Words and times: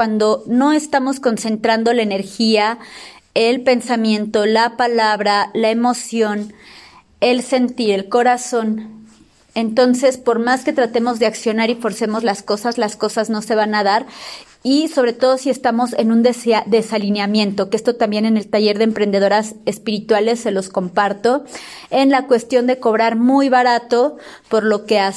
cuando 0.00 0.44
no 0.46 0.72
estamos 0.72 1.20
concentrando 1.20 1.92
la 1.92 2.00
energía, 2.00 2.78
el 3.34 3.60
pensamiento, 3.60 4.46
la 4.46 4.78
palabra, 4.78 5.50
la 5.52 5.68
emoción, 5.68 6.54
el 7.20 7.42
sentir, 7.42 7.90
el 7.90 8.08
corazón. 8.08 9.04
Entonces, 9.54 10.16
por 10.16 10.38
más 10.38 10.64
que 10.64 10.72
tratemos 10.72 11.18
de 11.18 11.26
accionar 11.26 11.68
y 11.68 11.74
forcemos 11.74 12.24
las 12.24 12.42
cosas, 12.42 12.78
las 12.78 12.96
cosas 12.96 13.28
no 13.28 13.42
se 13.42 13.54
van 13.54 13.74
a 13.74 13.84
dar 13.84 14.06
y 14.62 14.88
sobre 14.88 15.14
todo 15.14 15.38
si 15.38 15.48
estamos 15.48 15.94
en 15.94 16.12
un 16.12 16.22
desalineamiento, 16.22 17.70
que 17.70 17.76
esto 17.78 17.96
también 17.96 18.26
en 18.26 18.36
el 18.36 18.48
taller 18.48 18.76
de 18.76 18.84
emprendedoras 18.84 19.54
espirituales 19.64 20.40
se 20.40 20.50
los 20.50 20.68
comparto, 20.68 21.44
en 21.90 22.10
la 22.10 22.26
cuestión 22.26 22.66
de 22.66 22.78
cobrar 22.78 23.16
muy 23.16 23.48
barato 23.48 24.18
por 24.48 24.64
lo 24.64 24.84
que 24.84 24.98
hace 24.98 25.08